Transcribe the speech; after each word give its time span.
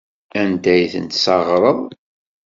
Anda 0.41 0.69
ay 0.73 0.85
tent-tesseɣreḍ? 0.93 1.79